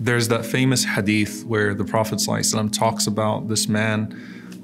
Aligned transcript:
There's 0.00 0.28
that 0.28 0.46
famous 0.46 0.84
hadith 0.84 1.44
where 1.44 1.74
the 1.74 1.84
Prophet 1.84 2.20
ﷺ 2.20 2.72
talks 2.72 3.06
about 3.06 3.48
this 3.48 3.68
man 3.68 4.12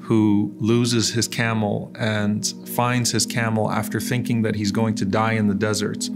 who 0.02 0.54
loses 0.58 1.10
his 1.10 1.26
camel 1.26 1.90
and 1.98 2.46
finds 2.68 3.10
his 3.10 3.26
camel 3.26 3.70
after 3.70 3.98
thinking 3.98 4.42
that 4.42 4.54
he's 4.54 4.70
going 4.70 4.94
to 4.94 5.04
die 5.04 5.32
in 5.32 5.48
the 5.48 5.54
desert. 5.54 6.08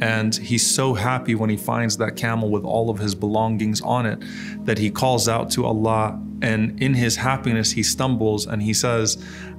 And 0.00 0.34
he's 0.34 0.68
so 0.68 0.94
happy 0.94 1.34
when 1.34 1.48
he 1.48 1.56
finds 1.56 1.96
that 1.98 2.16
camel 2.16 2.50
with 2.50 2.64
all 2.64 2.90
of 2.90 2.98
his 2.98 3.14
belongings 3.14 3.80
on 3.82 4.04
it 4.04 4.22
that 4.64 4.78
he 4.78 4.90
calls 4.90 5.28
out 5.28 5.50
to 5.52 5.64
Allah. 5.64 6.20
And 6.42 6.82
in 6.82 6.94
his 6.94 7.16
happiness, 7.16 7.72
he 7.72 7.82
stumbles 7.82 8.46
and 8.46 8.62
he 8.62 8.74
says, 8.74 9.16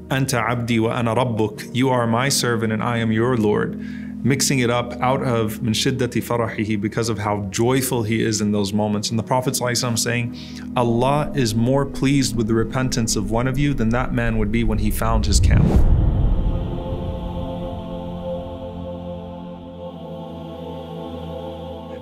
Anta 0.10 0.42
abdi 0.42 0.80
wa 0.80 0.90
ana 0.90 1.16
rabbuk. 1.16 1.74
You 1.74 1.90
are 1.90 2.08
my 2.08 2.30
servant 2.30 2.74
and 2.74 2.84
I 2.84 2.98
am 2.98 3.12
your 3.12 3.38
Lord. 3.38 3.80
Mixing 4.24 4.60
it 4.60 4.70
up 4.70 4.94
out 5.02 5.22
of 5.22 5.62
min 5.62 5.74
farahihi 5.74 6.82
because 6.82 7.10
of 7.10 7.20
how 7.20 7.44
joyful 7.50 8.04
he 8.04 8.24
is 8.24 8.42
in 8.42 8.52
those 8.52 8.74
moments. 8.74 9.10
And 9.10 9.18
the 9.18 9.24
Prophet 9.24 9.54
ﷺ 9.54 9.98
saying, 10.00 10.36
Allah 10.76 11.32
is 11.36 11.54
more 11.54 11.86
pleased 11.86 12.36
with 12.36 12.48
the 12.48 12.54
repentance 12.54 13.16
of 13.16 13.32
one 13.32 13.48
of 13.48 13.58
you 13.58 13.74
than 13.74 13.90
that 13.90 14.14
man 14.14 14.38
would 14.38 14.52
be 14.52 14.64
when 14.64 14.80
he 14.80 14.92
found 14.92 15.26
his 15.26 15.40
camel. 15.40 15.78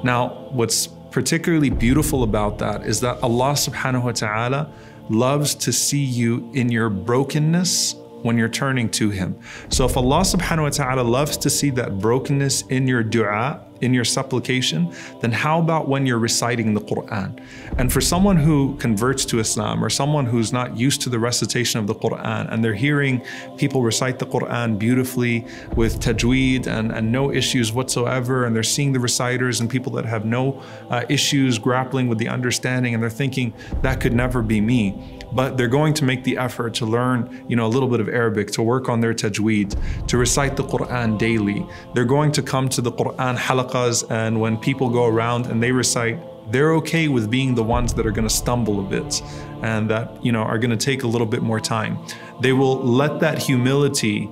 Now, 0.03 0.49
what's 0.51 0.87
particularly 1.09 1.71
beautiful 1.71 2.23
about 2.23 2.59
that 2.59 2.85
is 2.85 3.01
that 3.01 3.21
Allah 3.23 3.53
subhanahu 3.53 4.03
wa 4.03 4.11
ta'ala 4.11 4.71
loves 5.09 5.55
to 5.55 5.73
see 5.73 6.03
you 6.03 6.49
in 6.53 6.70
your 6.70 6.89
brokenness 6.89 7.95
when 8.25 8.38
you're 8.38 8.49
turning 8.49 8.89
to 8.89 9.11
Him. 9.11 9.39
So 9.70 9.85
if 9.85 9.95
Allah 9.95 10.21
subhanahu 10.21 10.63
wa 10.63 10.70
ta'ala 10.70 11.02
loves 11.02 11.38
to 11.38 11.49
see 11.49 11.70
that 11.71 11.99
brokenness 11.99 12.63
in 12.63 12.88
your 12.88 13.03
dua, 13.03 13.63
in 13.85 13.94
your 13.94 14.03
supplication, 14.03 14.91
then 15.21 15.31
how 15.31 15.59
about 15.59 15.88
when 15.88 16.05
you're 16.05 16.20
reciting 16.20 16.73
the 16.73 16.81
Quran? 16.81 17.39
And 17.77 17.93
for 17.93 18.02
someone 18.02 18.38
who 18.38 18.76
converts 18.77 19.23
to 19.26 19.39
Islam 19.39 19.84
or 19.84 19.89
someone 19.89 20.26
who's 20.26 20.52
not 20.52 20.76
used 20.76 21.01
to 21.04 21.09
the 21.09 21.20
recitation 21.20 21.79
of 21.79 21.87
the 21.87 21.96
Quran 21.96 22.51
and 22.51 22.63
they're 22.63 22.74
hearing 22.74 23.24
people 23.57 23.84
recite 23.84 24.20
the 24.20 24.26
Quran 24.26 24.77
beautifully 24.79 25.46
with 25.76 25.99
tajweed 25.99 26.68
and, 26.68 26.91
and 26.91 27.12
no 27.12 27.32
issues 27.32 27.71
whatsoever, 27.71 28.46
and 28.46 28.55
they're 28.55 28.63
seeing 28.63 28.91
the 28.91 28.99
reciters 28.99 29.59
and 29.62 29.70
people 29.70 29.91
that 29.93 30.05
have 30.05 30.26
no 30.26 30.62
uh, 30.90 31.04
issues 31.09 31.59
grappling 31.59 32.07
with 32.07 32.18
the 32.18 32.27
understanding, 32.27 32.93
and 32.93 33.04
they're 33.04 33.09
thinking, 33.09 33.54
that 33.81 34.02
could 34.02 34.13
never 34.13 34.41
be 34.41 34.59
me 34.59 35.15
but 35.35 35.57
they're 35.57 35.68
going 35.68 35.93
to 35.93 36.05
make 36.05 36.24
the 36.24 36.37
effort 36.37 36.74
to 36.76 36.85
learn, 36.85 37.46
you 37.49 37.57
know, 37.57 37.65
a 37.65 37.68
little 37.68 37.90
bit 37.90 37.99
of 37.99 38.07
Arabic, 38.07 38.52
to 38.52 38.63
work 38.63 38.87
on 38.87 39.02
their 39.02 39.13
tajweed, 39.13 39.76
to 40.07 40.18
recite 40.18 40.55
the 40.55 40.63
Quran 40.63 41.20
daily. 41.20 41.68
They're 41.93 42.05
going 42.05 42.31
to 42.31 42.41
come 42.41 42.70
to 42.70 42.81
the 42.81 42.91
Quran 42.91 43.35
and 44.09 44.40
when 44.40 44.57
people 44.57 44.90
go 44.90 45.05
around 45.05 45.48
and 45.48 45.62
they 45.62 45.71
recite, 45.71 46.20
they're 46.51 46.73
okay 46.76 47.07
with 47.07 47.29
being 47.29 47.55
the 47.55 47.63
ones 47.63 47.93
that 47.93 48.05
are 48.05 48.12
going 48.12 48.27
to 48.27 48.34
stumble 48.34 48.79
a 48.79 48.84
bit 48.84 49.21
and 49.62 49.90
that, 49.90 50.23
you 50.23 50.31
know, 50.31 50.43
are 50.43 50.57
going 50.57 50.77
to 50.77 50.77
take 50.77 51.04
a 51.04 51.07
little 51.07 51.27
bit 51.27 51.41
more 51.41 51.59
time. 51.59 51.98
They 52.41 52.53
will 52.53 52.77
let 52.77 53.20
that 53.20 53.37
humility 53.37 54.29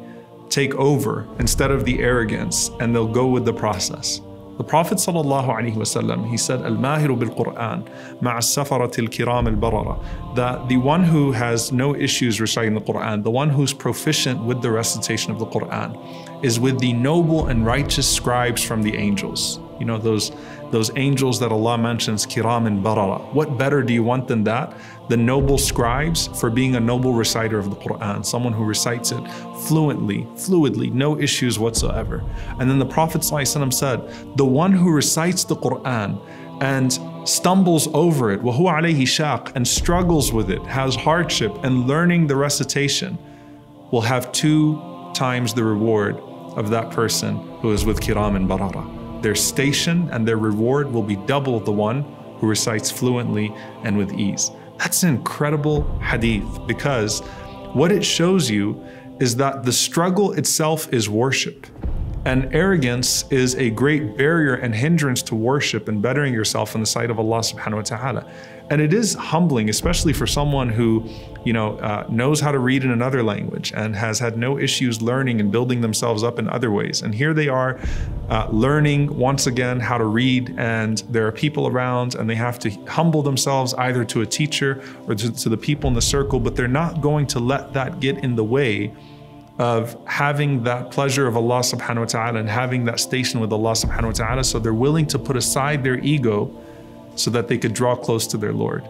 take 0.50 0.76
over 0.76 1.28
instead 1.40 1.72
of 1.72 1.84
the 1.84 2.00
arrogance, 2.00 2.70
and 2.80 2.94
they'll 2.94 3.08
go 3.08 3.28
with 3.28 3.44
the 3.44 3.54
process. 3.54 4.22
The 4.58 4.64
Prophet 4.64 5.00
ﷺ, 5.00 6.30
he 6.30 6.38
said, 6.38 6.62
Al-Mahiru 6.62 7.18
bil-Quran, 7.18 7.90
ma'as-safaratil 8.22 9.10
kiram 9.10 9.48
al-barara, 9.48 9.98
that 10.36 10.70
the 10.70 10.78
one 10.78 11.04
who 11.04 11.32
has 11.32 11.72
no 11.72 11.96
issues 11.96 12.40
reciting 12.40 12.76
the 12.76 12.82
Quran, 12.82 13.24
the 13.24 13.32
one 13.32 13.50
who's 13.50 13.74
proficient 13.74 14.44
with 14.44 14.62
the 14.62 14.70
recitation 14.70 15.32
of 15.32 15.40
the 15.40 15.48
Quran, 15.48 15.98
is 16.46 16.60
with 16.60 16.80
the 16.80 16.94
noble 16.94 17.48
and 17.48 17.66
righteous 17.66 18.08
scribes 18.08 18.62
from 18.62 18.84
the 18.84 18.96
angels. 18.96 19.60
You 19.80 19.86
know, 19.86 19.98
those, 19.98 20.32
those 20.72 20.92
angels 20.96 21.40
that 21.40 21.52
Allah 21.52 21.78
mentions, 21.78 22.26
kiram 22.26 22.68
and 22.68 22.84
Barara. 22.84 23.20
What 23.34 23.58
better 23.58 23.82
do 23.82 23.94
you 23.94 24.04
want 24.04 24.28
than 24.28 24.44
that? 24.46 24.78
The 25.10 25.18
noble 25.18 25.58
scribes 25.58 26.28
for 26.40 26.50
being 26.50 26.76
a 26.76 26.80
noble 26.80 27.14
reciter 27.14 27.58
of 27.60 27.70
the 27.70 27.76
Quran, 27.76 28.26
someone 28.26 28.54
who 28.54 28.64
recites 28.64 29.12
it 29.12 29.22
fluently, 29.68 30.24
fluidly, 30.36 30.92
no 30.94 31.20
issues 31.20 31.60
whatsoever. 31.60 32.24
And 32.60 32.70
then 32.70 32.80
the 32.80 32.86
Prophet 32.86 33.22
ﷺ 33.22 33.74
said, 33.74 34.38
the 34.38 34.46
one 34.46 34.72
who 34.72 34.92
recites 34.92 35.44
the 35.44 35.56
Quran 35.56 36.22
and 36.62 36.94
stumbles 37.28 37.88
over 37.94 38.32
it, 38.32 38.42
وَهُوَ 38.42 38.66
عَلَيْهِ 38.66 39.02
shaq, 39.02 39.56
and 39.56 39.68
struggles 39.68 40.32
with 40.32 40.50
it, 40.50 40.62
has 40.64 40.96
hardship, 40.96 41.52
and 41.64 41.88
learning 41.88 42.28
the 42.28 42.36
recitation, 42.36 43.18
will 43.92 44.02
have 44.02 44.32
two 44.32 44.82
times 45.14 45.54
the 45.54 45.64
reward 45.64 46.18
of 46.58 46.70
that 46.70 46.92
person 46.92 47.36
who 47.60 47.72
is 47.72 47.86
with 47.86 48.00
kiram 48.00 48.36
and 48.36 48.48
barara. 48.48 49.03
Their 49.24 49.36
station 49.36 50.10
and 50.12 50.28
their 50.28 50.36
reward 50.36 50.92
will 50.92 51.02
be 51.02 51.16
double 51.16 51.58
the 51.62 51.72
one 51.72 52.04
who 52.40 52.48
recites 52.48 52.92
fluently 52.92 53.56
and 53.84 53.98
with 53.98 54.12
ease. 54.12 54.52
That's 54.78 55.04
an 55.04 55.16
incredible 55.16 55.98
hadith 56.00 56.68
because 56.68 57.22
what 57.72 57.90
it 57.90 58.04
shows 58.04 58.50
you 58.50 58.84
is 59.22 59.38
that 59.38 59.64
the 59.64 59.72
struggle 59.72 60.34
itself 60.34 60.92
is 60.92 61.08
worship. 61.08 61.68
And 62.26 62.54
arrogance 62.56 63.26
is 63.30 63.56
a 63.56 63.70
great 63.70 64.16
barrier 64.18 64.56
and 64.56 64.74
hindrance 64.74 65.22
to 65.24 65.36
worship 65.36 65.90
and 65.90 66.02
bettering 66.02 66.34
yourself 66.34 66.74
in 66.74 66.82
the 66.82 66.88
sight 66.88 67.10
of 67.10 67.20
Allah 67.20 67.40
subhanahu 67.40 67.76
wa 67.76 67.82
ta'ala. 67.82 68.32
And 68.70 68.82
it 68.82 68.94
is 68.94 69.14
humbling, 69.14 69.70
especially 69.70 70.14
for 70.14 70.26
someone 70.26 70.70
who, 70.70 71.06
you 71.44 71.52
know, 71.52 71.78
uh, 71.80 72.06
knows 72.10 72.40
how 72.40 72.54
to 72.54 72.60
read 72.60 72.86
in 72.86 72.92
another 72.92 73.22
language 73.22 73.74
and 73.76 73.94
has 73.94 74.20
had 74.20 74.38
no 74.38 74.58
issues 74.58 75.02
learning 75.02 75.42
and 75.42 75.52
building 75.52 75.82
themselves 75.82 76.24
up 76.24 76.40
in 76.40 76.48
other 76.48 76.72
ways. 76.72 77.02
And 77.02 77.14
here 77.14 77.34
they 77.34 77.50
are 77.50 77.78
uh, 78.30 78.48
learning 78.52 79.18
once 79.18 79.46
again 79.46 79.82
how 79.82 79.98
to 79.98 80.06
read, 80.06 80.56
and 80.58 81.00
there 81.10 81.28
are 81.28 81.32
people 81.32 81.68
around, 81.68 82.16
and 82.16 82.30
they 82.30 82.36
have 82.36 82.58
to 82.60 82.70
humble 82.86 83.22
themselves 83.22 83.74
either 83.74 84.06
to 84.06 84.22
a 84.22 84.26
teacher 84.26 84.82
or 85.08 85.16
to, 85.16 85.30
to 85.30 85.50
the 85.50 85.58
people 85.58 85.90
in 85.90 85.94
the 85.94 86.02
circle, 86.02 86.40
but 86.40 86.56
they're 86.56 86.70
not 86.70 87.02
going 87.02 87.28
to 87.28 87.40
let 87.40 87.74
that 87.74 88.00
get 88.00 88.24
in 88.24 88.38
the 88.38 88.46
way 88.46 88.94
of 89.60 89.96
having 90.08 90.64
that 90.64 90.90
pleasure 90.92 91.28
of 91.28 91.38
Allah 91.38 91.60
subhanahu 91.60 92.00
wa 92.00 92.06
ta'ala 92.06 92.40
and 92.40 92.50
having 92.50 92.86
that 92.86 93.00
station 93.00 93.40
with 93.40 93.54
Allah 93.54 93.74
subhanahu 93.74 94.06
wa 94.06 94.12
ta'ala. 94.12 94.44
So 94.44 94.58
they're 94.60 94.74
willing 94.74 95.06
to 95.08 95.20
put 95.20 95.38
aside 95.38 95.84
their 95.84 96.00
ego 96.00 96.52
so 97.16 97.30
that 97.32 97.48
they 97.48 97.58
could 97.58 97.74
draw 97.74 97.96
close 97.96 98.26
to 98.28 98.38
their 98.38 98.54
Lord. 98.54 98.88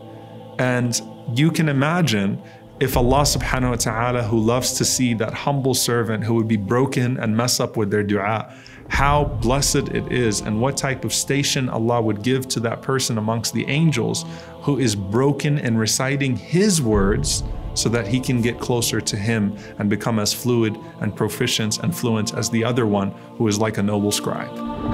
And 0.59 1.00
you 1.34 1.52
can 1.52 1.68
imagine 1.68 2.41
if 2.79 2.97
Allah 2.97 3.22
subhanahu 3.22 3.69
wa 3.69 3.75
ta'ala, 3.75 4.23
who 4.23 4.40
loves 4.40 4.73
to 4.73 4.85
see 4.85 5.13
that 5.16 5.34
humble 5.34 5.73
servant 5.73 6.23
who 6.23 6.34
would 6.35 6.47
be 6.47 6.57
broken 6.57 7.18
and 7.18 7.35
mess 7.35 7.59
up 7.59 7.78
with 7.78 7.91
their 7.91 8.03
dua, 8.03 8.53
how 8.88 9.25
blessed 9.25 9.90
it 9.90 10.12
is 10.12 10.41
and 10.41 10.59
what 10.59 10.78
type 10.78 11.06
of 11.06 11.13
station 11.13 11.69
Allah 11.69 12.02
would 12.02 12.23
give 12.23 12.47
to 12.50 12.59
that 12.62 12.81
person 12.81 13.18
amongst 13.18 13.53
the 13.53 13.66
angels 13.68 14.25
who 14.62 14.79
is 14.79 14.96
broken 14.96 15.59
and 15.59 15.79
reciting 15.79 16.35
His 16.35 16.81
words 16.81 17.44
so 17.73 17.89
that 17.89 18.07
he 18.07 18.19
can 18.19 18.41
get 18.41 18.59
closer 18.59 19.01
to 19.01 19.17
Him 19.17 19.57
and 19.79 19.89
become 19.89 20.19
as 20.19 20.34
fluid 20.34 20.78
and 21.01 21.16
proficient 21.16 21.79
and 21.79 21.95
fluent 21.95 22.34
as 22.34 22.50
the 22.50 22.63
other 22.63 22.85
one 22.85 23.11
who 23.38 23.47
is 23.47 23.59
like 23.59 23.78
a 23.78 23.84
noble 23.84 24.11
scribe. 24.11 24.93